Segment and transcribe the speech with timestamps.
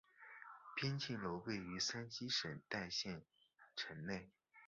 [0.75, 3.21] 边靖楼位于山西省代县
[3.75, 4.31] 城内。